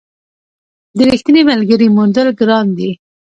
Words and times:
د 0.97 0.99
رښتیني 1.09 1.41
ملګري 1.49 1.87
موندل 1.95 2.27
ګران 2.39 2.67
دي. 2.77 2.91